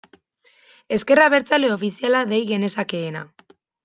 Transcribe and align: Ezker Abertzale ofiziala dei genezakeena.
Ezker 0.95 1.19
Abertzale 1.25 1.69
ofiziala 1.73 2.21
dei 2.31 2.39
genezakeena. 2.53 3.23